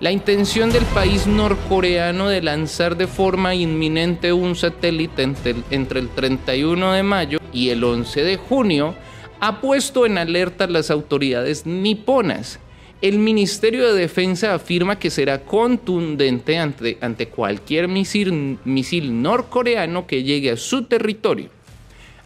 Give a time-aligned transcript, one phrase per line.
[0.00, 6.00] La intención del país norcoreano de lanzar de forma inminente un satélite entre el, entre
[6.00, 8.94] el 31 de mayo y el 11 de junio
[9.40, 12.60] ha puesto en alerta las autoridades niponas.
[13.02, 20.22] El Ministerio de Defensa afirma que será contundente ante, ante cualquier misil, misil norcoreano que
[20.22, 21.50] llegue a su territorio.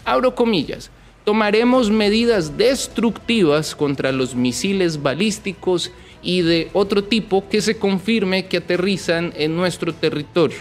[0.04, 0.93] Abro comillas.
[1.25, 5.90] Tomaremos medidas destructivas contra los misiles balísticos
[6.22, 10.58] y de otro tipo que se confirme que aterrizan en nuestro territorio.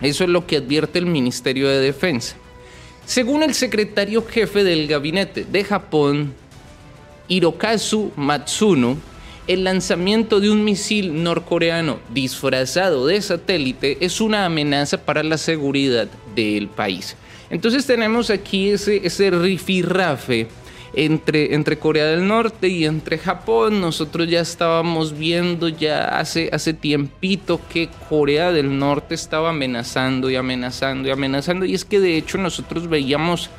[0.00, 2.34] Eso es lo que advierte el Ministerio de Defensa.
[3.06, 6.34] Según el secretario jefe del gabinete de Japón,
[7.28, 8.96] Hirokazu Matsuno,
[9.46, 16.08] el lanzamiento de un misil norcoreano disfrazado de satélite es una amenaza para la seguridad
[16.34, 17.16] del país.
[17.50, 20.48] Entonces tenemos aquí ese, ese rifirrafe
[20.94, 23.80] entre, entre Corea del Norte y entre Japón.
[23.80, 30.36] Nosotros ya estábamos viendo ya hace, hace tiempito que Corea del Norte estaba amenazando y
[30.36, 31.64] amenazando y amenazando.
[31.64, 33.50] Y es que de hecho nosotros veíamos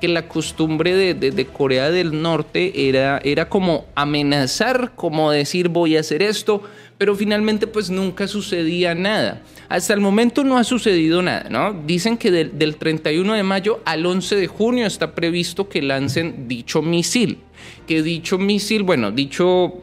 [0.00, 6.00] que la costumbre de, Corea del Norte era, era como amenazar, como decir voy a
[6.00, 6.62] hacer esto,
[6.98, 9.42] pero finalmente pues nunca sucedía nada.
[9.68, 11.82] Hasta el momento no ha sucedido nada, ¿no?
[11.86, 16.48] Dicen que del, del 31 de mayo al 11 de junio está previsto que lancen
[16.48, 17.38] dicho misil,
[17.86, 19.82] que dicho misil, bueno, dicho,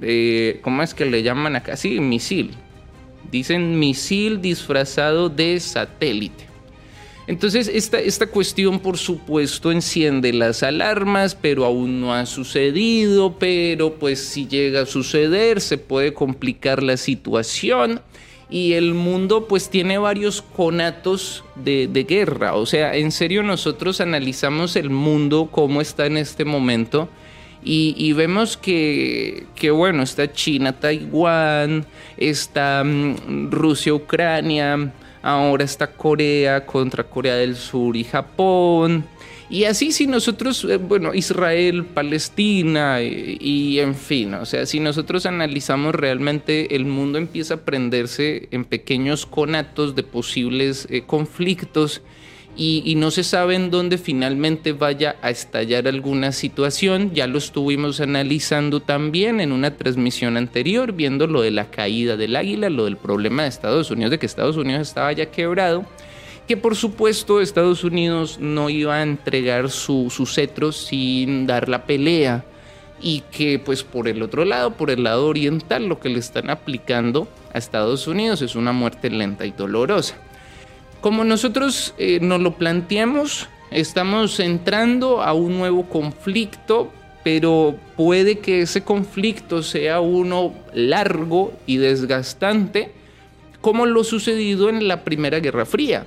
[0.00, 1.76] eh, ¿cómo es que le llaman acá?
[1.76, 2.52] Sí, misil.
[3.30, 6.45] Dicen misil disfrazado de satélite.
[7.26, 13.94] Entonces, esta, esta cuestión, por supuesto, enciende las alarmas, pero aún no ha sucedido, pero
[13.94, 18.00] pues si llega a suceder, se puede complicar la situación
[18.48, 22.54] y el mundo pues tiene varios conatos de, de, guerra.
[22.54, 27.08] O sea, en serio nosotros analizamos el mundo como está en este momento
[27.68, 31.84] y, vemos que, que, bueno, está China, Taiwán,
[32.16, 39.04] está um, Rusia, Ucrania, ahora está Corea contra Corea del Sur y Japón.
[39.48, 45.24] Y así si nosotros, eh, bueno, Israel, Palestina y, en fin, o sea, si nosotros
[45.24, 52.02] analizamos realmente el mundo empieza a prenderse en pequeños conatos de posibles eh, conflictos
[52.56, 57.12] y, no se sabe en dónde finalmente vaya a estallar alguna situación.
[57.12, 62.34] Ya lo estuvimos analizando también en una transmisión anterior, viendo lo de la caída del
[62.34, 65.84] águila, lo del problema de Estados Unidos, de que Estados Unidos estaba ya quebrado
[66.46, 71.86] que por supuesto Estados Unidos no iba a entregar su, su cetro sin dar la
[71.86, 72.44] pelea
[73.00, 76.50] y que pues por el otro lado, por el lado oriental, lo que le están
[76.50, 80.16] aplicando a Estados Unidos es una muerte lenta y dolorosa.
[81.00, 86.90] Como nosotros eh, nos lo planteamos, estamos entrando a un nuevo conflicto,
[87.22, 92.92] pero puede que ese conflicto sea uno largo y desgastante,
[93.60, 96.06] como lo sucedido en la Primera Guerra Fría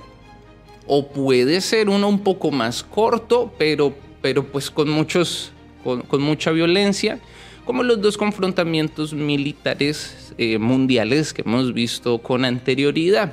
[0.92, 5.52] o puede ser uno un poco más corto, pero, pero pues con, muchos,
[5.84, 7.20] con, mucha violencia,
[7.64, 13.32] como los dos confrontamientos militares eh, mundiales que hemos visto con anterioridad.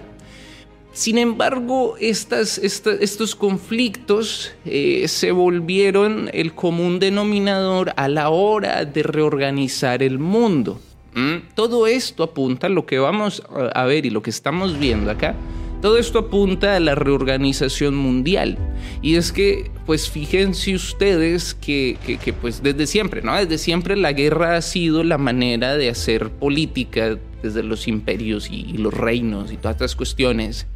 [0.97, 9.03] Sin embargo, estas, estos conflictos eh, se volvieron el común denominador a la hora de
[9.03, 10.81] reorganizar el mundo.
[11.13, 11.53] ¿Mm?
[11.53, 13.43] Todo esto apunta a lo que vamos
[13.75, 15.35] a ver y lo que estamos viendo acá
[15.81, 18.57] todo esto apunta a la reorganización mundial.
[19.03, 23.35] Y es que, pues fíjense ustedes que, que, pues desde siempre, ¿no?
[23.35, 28.77] Desde siempre la guerra ha sido la manera de hacer política desde los imperios y,
[28.77, 30.67] los reinos y todas estas cuestiones.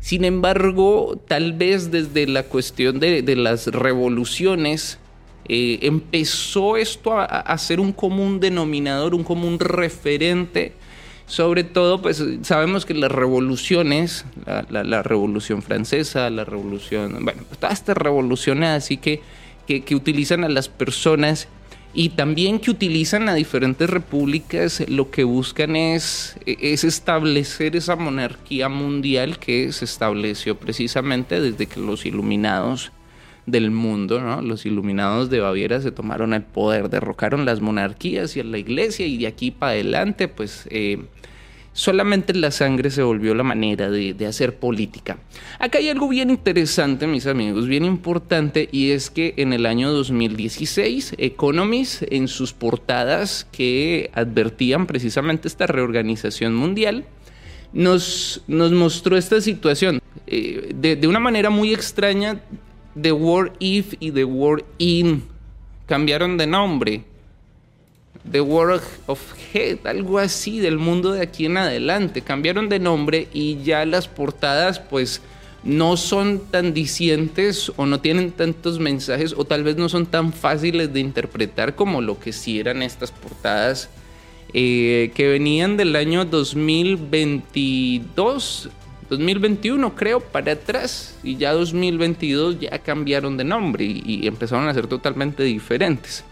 [0.00, 4.98] Sin embargo, tal vez desde la cuestión de, las revoluciones,
[5.48, 10.74] eh, empezó esto a, a, ser un común denominador, un común referente
[11.28, 14.24] sobre todo, pues sabemos que las revoluciones,
[14.70, 19.20] la, revolución francesa, la revolución, bueno, todas estas revoluciones así que,
[19.66, 21.46] que, utilizan a las personas
[21.94, 28.68] y también que utilizan a diferentes repúblicas, lo que buscan es, es establecer esa monarquía
[28.68, 32.92] mundial que se estableció precisamente desde que los iluminados
[33.46, 34.42] del mundo, ¿no?
[34.42, 39.06] Los iluminados de Baviera se tomaron el poder, derrocaron las monarquías y a la iglesia
[39.06, 40.98] y de aquí para adelante, pues eh,
[41.78, 45.18] solamente la sangre se volvió la manera de, de, hacer política.
[45.60, 49.92] Acá hay algo bien interesante, mis amigos, bien importante, y es que en el año
[49.92, 57.04] 2016, Economist, en sus portadas que advertían precisamente esta reorganización mundial,
[57.72, 60.00] nos, nos mostró esta situación.
[60.26, 62.40] Eh, de, de una manera muy extraña,
[63.00, 65.22] The War If y The War In
[65.86, 67.04] cambiaron de nombre.
[68.30, 69.20] The World of
[69.52, 72.22] Head, algo así del mundo de aquí en adelante.
[72.22, 75.22] Cambiaron de nombre y ya las portadas pues
[75.64, 80.32] no son tan dicientes o no tienen tantos mensajes o tal vez no son tan
[80.32, 83.90] fáciles de interpretar como lo que sí eran estas portadas
[84.54, 88.70] eh, que venían del año 2022,
[89.10, 94.86] 2021 creo, para atrás y ya 2022 ya cambiaron de nombre y empezaron a ser
[94.86, 96.24] totalmente diferentes.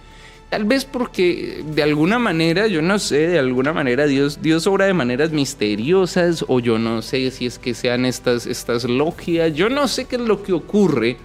[0.57, 4.87] Tal vez porque de alguna manera, yo no sé, de alguna manera Dios, Dios obra
[4.87, 9.69] de maneras misteriosas o yo no sé si es que sean estas, estas logias, yo
[9.69, 11.19] no sé qué es lo que ocurre,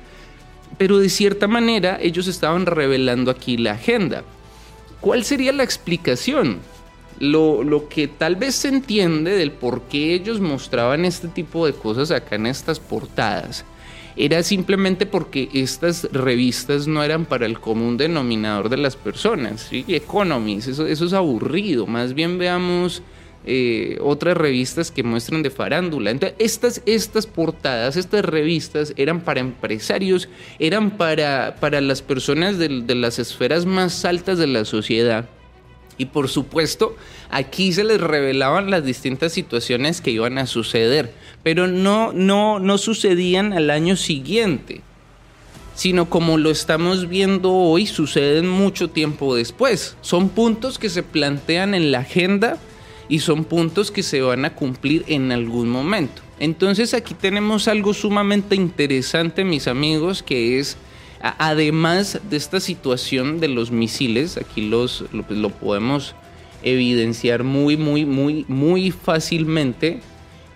[0.77, 4.25] pero de cierta manera ellos estaban revelando aquí la agenda.
[4.99, 6.59] ¿Cuál sería la explicación?
[7.17, 11.71] Lo, lo, que tal vez se entiende del por qué ellos mostraban este tipo de
[11.71, 13.63] cosas acá en estas portadas
[14.15, 19.67] era simplemente porque estas revistas no eran para el común denominador de las personas.
[19.69, 19.85] ¿sí?
[19.87, 21.87] Economies, eso, eso es aburrido.
[21.87, 23.01] Más bien veamos
[23.43, 26.11] eh, otras revistas que muestran de farándula.
[26.11, 30.29] Entonces, estas, estas portadas, estas revistas eran para empresarios,
[30.59, 35.27] eran para, para las personas de, de las esferas más altas de la sociedad.
[35.97, 36.95] Y por supuesto,
[37.29, 42.77] aquí se les revelaban las distintas situaciones que iban a suceder pero no, no, no
[42.77, 44.81] sucedían al año siguiente,
[45.75, 49.95] sino como lo estamos viendo hoy, suceden mucho tiempo después.
[50.01, 52.57] Son puntos que se plantean en la agenda
[53.09, 56.21] y son puntos que se van a cumplir en algún momento.
[56.39, 60.77] Entonces aquí tenemos algo sumamente interesante, mis amigos, que es,
[61.21, 66.15] además de esta situación de los misiles, aquí los, lo, lo podemos
[66.63, 70.01] evidenciar muy, muy, muy, muy fácilmente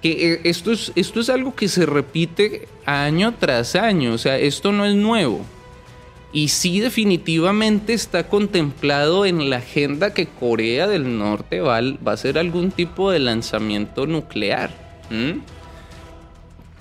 [0.07, 4.71] eh, esto es, esto es algo que se repite año tras año, o sea, esto
[4.71, 5.43] no es nuevo.
[6.31, 12.13] Y sí definitivamente está contemplado en la agenda que Corea del Norte va, va a
[12.13, 14.69] hacer algún tipo de lanzamiento nuclear.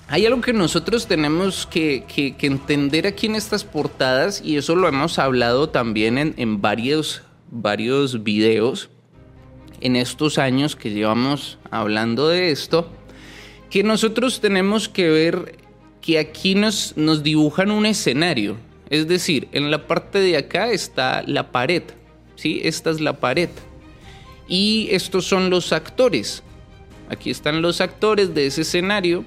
[0.07, 2.05] Hay algo que nosotros tenemos que,
[2.41, 7.23] entender aquí en estas portadas y eso lo hemos hablado también en, varios
[8.23, 8.89] videos
[9.81, 12.89] en estos años que llevamos hablando de esto
[13.69, 15.57] que nosotros tenemos que ver
[16.01, 18.57] que aquí nos, nos dibujan un escenario.
[18.89, 21.83] Es decir, en la parte de acá está la pared.
[22.35, 22.61] ¿sí?
[22.63, 23.49] Esta es la pared.
[24.47, 26.43] Y estos son los actores.
[27.09, 29.25] Aquí están los actores de ese escenario.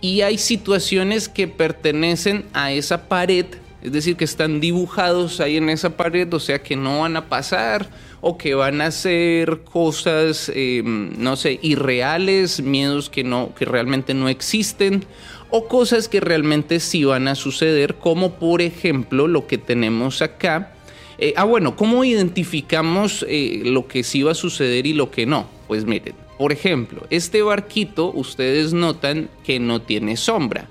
[0.00, 3.46] Y hay situaciones que pertenecen a esa pared.
[3.82, 6.32] Es decir, que están dibujados ahí en esa pared.
[6.32, 7.88] O sea que no van a pasar
[8.20, 14.14] o que van a ser cosas, eh, no sé, irreales, miedos que, no, que realmente
[14.14, 15.04] no existen,
[15.50, 20.72] o cosas que realmente sí van a suceder, como por ejemplo lo que tenemos acá.
[21.18, 25.26] Eh, ah, bueno, ¿cómo identificamos eh, lo que sí va a suceder y lo que
[25.26, 25.48] no?
[25.66, 30.68] Pues miren, por ejemplo, este barquito, ustedes notan que no tiene sombra.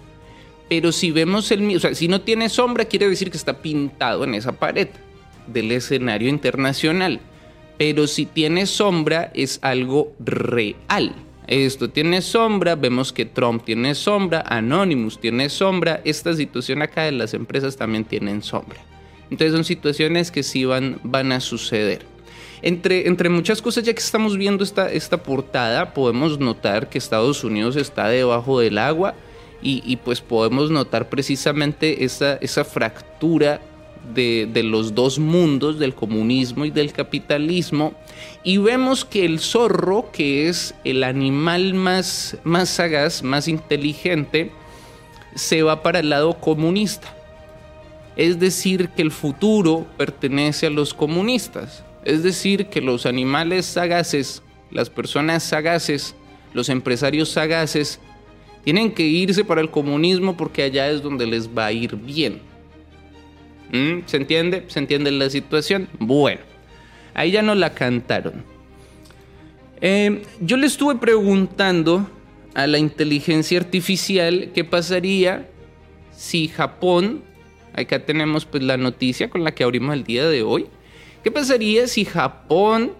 [0.69, 4.23] Pero si vemos el o sea, si no tiene sombra, quiere decir que está pintado
[4.23, 4.87] en esa pared
[5.47, 7.21] del escenario internacional
[7.77, 11.13] pero si tiene sombra es algo real.
[11.47, 17.13] Esto tiene sombra, vemos que Trump tiene sombra, Anonymous tiene sombra, esta situación acá de
[17.13, 18.79] las empresas también tienen sombra.
[19.29, 22.05] Entonces son situaciones que sí van, van a suceder.
[22.61, 27.43] Entre, entre, muchas cosas, ya que estamos viendo esta, esta portada, podemos notar que Estados
[27.43, 29.13] Unidos está debajo del agua
[29.61, 33.61] y, y pues podemos notar precisamente esa, esa fractura
[34.13, 37.93] de, los dos mundos, del comunismo y del capitalismo,
[38.43, 44.51] y vemos que el zorro, que es el animal más, más sagaz, más inteligente,
[45.35, 47.13] se va para el lado comunista.
[48.15, 51.83] Es decir, que el futuro pertenece a los comunistas.
[52.07, 56.15] Es decir, que los animales sagaces, las personas sagaces,
[56.53, 57.99] los empresarios sagaces,
[58.63, 62.39] tienen que irse para el comunismo porque allá es donde les va a ir bien.
[63.73, 64.05] ¿Mm?
[64.05, 64.63] ¿Se entiende?
[64.69, 65.89] ¿Se entiende la situación?
[65.99, 66.39] Bueno,
[67.13, 68.45] ahí ya no la cantaron.
[69.81, 72.09] Eh, yo le estuve preguntando
[72.53, 75.49] a la inteligencia artificial qué pasaría
[76.15, 77.21] si Japón,
[77.73, 80.67] acá tenemos pues la noticia con la que abrimos el día de hoy,
[81.23, 82.93] qué pasaría si Japón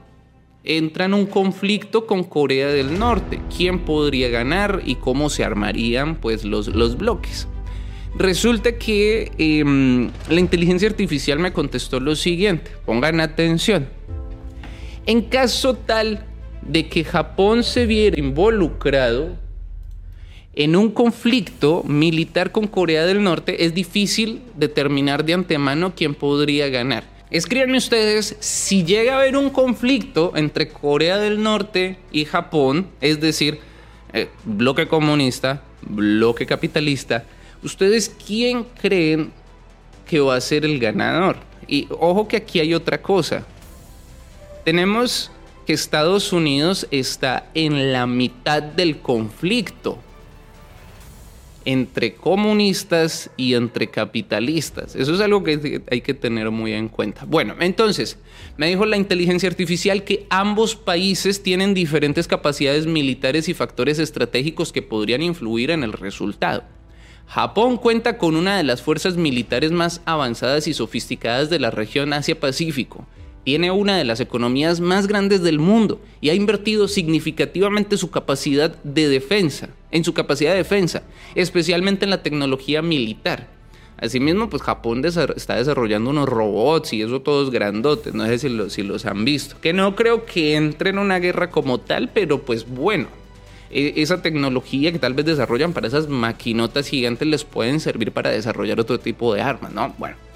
[0.64, 6.16] entra en un conflicto con Corea del Norte, quién podría ganar y cómo se armarían
[6.16, 7.48] pues los, los bloques.
[8.18, 13.88] Resulta que em, la inteligencia artificial me contestó lo siguiente, pongan atención.
[15.06, 16.26] En caso tal
[16.62, 19.38] de que Japón se viera involucrado
[20.54, 26.68] en un conflicto militar con Corea del Norte, es difícil determinar de antemano quién podría
[26.70, 27.17] ganar.
[27.30, 33.20] Escríbanme ustedes si llega a haber un conflicto entre Corea del Norte y Japón, es
[33.20, 33.60] decir,
[34.14, 37.26] eh, bloque comunista, bloque capitalista,
[37.64, 39.32] ¿ustedes quién creen
[40.08, 41.38] que va a ser el ganador?
[41.68, 43.46] Y ojo que aquí hay otra cosa.
[44.64, 45.32] Tenemos
[45.66, 50.00] que Estados Unidos está en la mitad del conflicto
[51.68, 54.96] entre comunistas y entre capitalistas.
[54.96, 57.26] Eso es algo que hay que tener muy en cuenta.
[57.26, 58.18] Bueno, entonces,
[58.56, 64.72] me dijo la inteligencia artificial que ambos países tienen diferentes capacidades militares y factores estratégicos
[64.72, 66.64] que podrían influir en el resultado.
[67.28, 72.14] Japón cuenta con una de las fuerzas militares más avanzadas y sofisticadas de la región
[72.14, 73.06] Asia-Pacífico
[73.48, 78.76] tiene una de las economías más grandes del mundo y ha invertido significativamente su capacidad
[78.84, 83.48] de defensa, en su capacidad de defensa, especialmente en la tecnología militar.
[84.02, 89.06] Asimismo, pues Japón está desarrollando unos robots y eso todos grandotes, no sé si, los
[89.06, 93.08] han visto, que no creo que entre en una guerra como tal, pero pues bueno,
[93.72, 98.30] e, esa tecnología que tal vez desarrollan para esas maquinotas gigantes les pueden servir para
[98.30, 99.96] desarrollar otro tipo de armas, ¿no?
[99.98, 100.27] Bueno.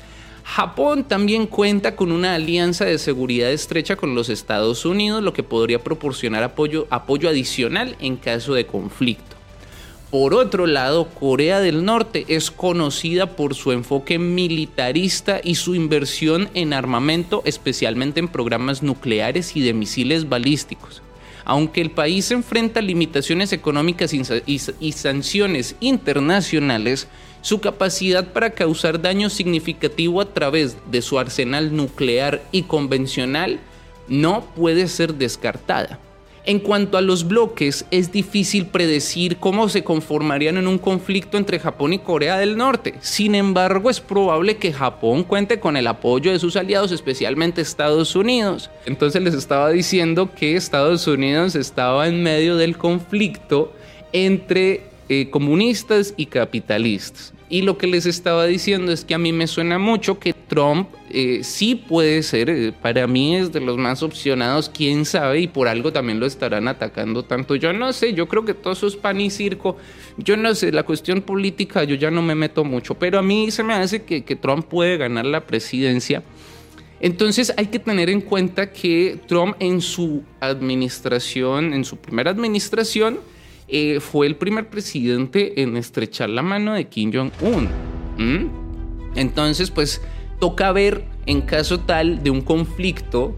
[0.44, 5.44] Japón también cuenta con una alianza de seguridad estrecha con los Estados Unidos, lo que
[5.44, 9.36] podría proporcionar apoyo, apoyo adicional en caso de conflicto.
[10.12, 16.50] Por otro lado, Corea del Norte es conocida por su enfoque militarista y su inversión
[16.54, 21.02] en armamento, especialmente en programas nucleares y de misiles balísticos.
[21.46, 27.08] Aunque el país enfrenta limitaciones económicas y sanciones internacionales,
[27.42, 33.60] su capacidad para causar daño significativo a través de su arsenal nuclear y convencional
[34.08, 36.00] no puede ser descartada.
[36.44, 41.60] En cuanto a los bloques, es difícil predecir cómo se conformarían en un conflicto entre
[41.60, 42.96] Japón y Corea del Norte.
[43.00, 48.16] Sin embargo, es probable que Japón cuente con el apoyo de sus aliados, especialmente Estados
[48.16, 48.72] Unidos.
[48.88, 53.72] Entonces les estaba diciendo que Estados Unidos estaba en medio del conflicto
[54.12, 57.34] entre eh, comunistas y capitalistas.
[57.52, 60.88] Y lo que les estaba diciendo es que a mí me suena mucho que Trump
[61.10, 65.48] eh, sí puede ser, eh, para mí es de los más opcionados, quién sabe, y
[65.50, 67.56] por algo también lo estarán atacando tanto.
[67.58, 69.76] Yo no sé, yo creo que todo eso es pan y circo.
[70.16, 73.52] Yo no sé, la cuestión política yo ya no me meto mucho, pero a mí
[73.52, 76.24] se me hace que, que Trump puede ganar la presidencia.
[77.02, 83.20] Entonces hay que tener en cuenta que Trump en su administración, en su primera administración,
[83.72, 87.70] eh, fue el primer presidente en estrechar la mano de Kim Jong-un.
[89.16, 90.02] Entonces, pues
[90.42, 93.34] toca ver en caso tal de un conflicto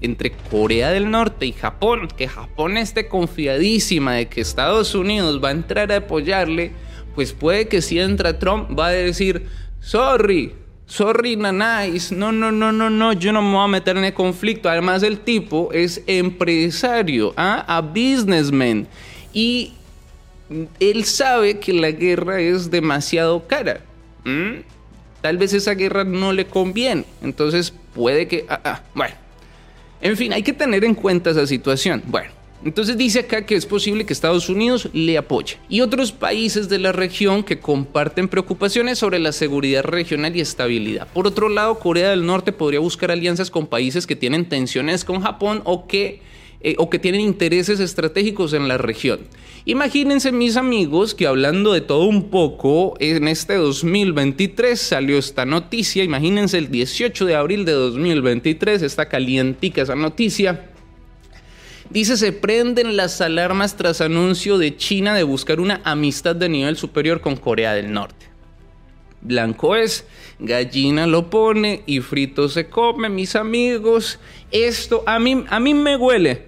[0.00, 5.48] entre Corea del Norte y Japón, que Japón esté confiadísima de que Estados Unidos va
[5.48, 6.72] a entrar a apoyarle,
[7.14, 9.46] pues puede que si entra Trump va a decir,
[9.80, 10.54] sorry,
[10.86, 14.14] sorry nanais, no, no, no, no, no, yo no me voy a meter en el
[14.14, 14.70] conflicto.
[14.70, 17.64] Además el tipo es empresario, ¿ah?
[17.68, 18.88] a businessman
[19.34, 19.72] y
[20.80, 23.80] él sabe que la guerra es demasiado cara.
[25.20, 27.04] Tal vez esa guerra no le conviene.
[27.22, 28.46] Entonces puede que...
[28.48, 29.14] Ah, ah, bueno.
[30.00, 32.02] En fin, hay que tener en cuenta esa situación.
[32.06, 32.30] Bueno,
[32.64, 35.56] entonces dice acá que es posible que Estados Unidos le apoye.
[35.68, 41.08] Y otros países de la región que comparten preocupaciones sobre la seguridad regional y estabilidad.
[41.08, 45.22] Por otro lado, Corea del Norte podría buscar alianzas con países que tienen tensiones con
[45.22, 46.20] Japón o que
[46.66, 49.20] eh, o que tienen intereses estratégicos en la región.
[49.66, 56.02] Imagínense mis amigos que hablando de todo un poco, en este 2023 salió esta noticia,
[56.02, 60.70] imagínense el 18 de abril de 2023, está calientica esa noticia.
[61.90, 66.78] Dice, se prenden las alarmas tras anuncio de China de buscar una amistad de nivel
[66.78, 68.33] superior con Corea del Norte.
[69.24, 70.04] Blanco es,
[70.38, 74.18] gallina lo pone y frito se come, mis amigos.
[74.50, 76.46] Esto a mí, a mí me huele,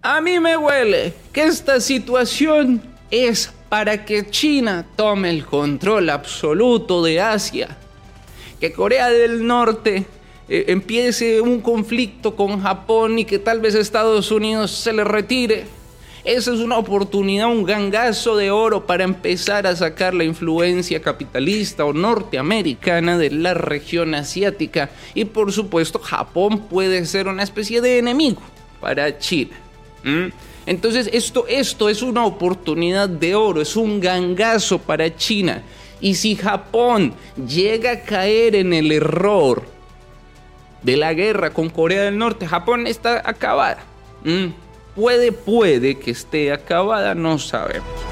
[0.00, 2.80] a mí me huele que esta situación
[3.10, 7.76] es para que China tome el control absoluto de Asia.
[8.60, 10.06] Que Corea del Norte
[10.48, 15.64] eh, empiece un conflicto con Japón y que tal vez Estados Unidos se le retire
[16.24, 21.84] esa es una oportunidad, un gangazo de oro para empezar a sacar la influencia capitalista
[21.84, 24.90] o norteamericana de la región asiática.
[25.14, 28.42] Y por supuesto, Japón puede ser una especie de enemigo
[28.80, 29.56] para China.
[30.66, 35.62] Entonces, esto, esto es una oportunidad de oro, es un gangazo para China.
[36.02, 37.14] Y si Japón
[37.46, 39.62] llega a caer en el error
[40.82, 43.84] de la guerra con Corea del Norte, Japón está acabada
[44.94, 48.09] puede, puede que esté acabada, no sabemos.